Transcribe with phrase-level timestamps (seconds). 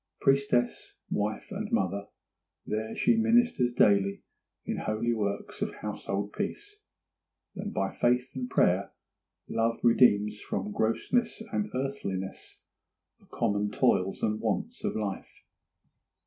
[0.19, 2.07] Priestess, wife, and mother,
[2.65, 4.23] there she ministers daily
[4.65, 6.79] in holy works of household peace,
[7.55, 8.93] and by faith and prayer
[9.47, 12.61] and love redeems from grossness and earthliness
[13.19, 15.43] the common toils and wants of life.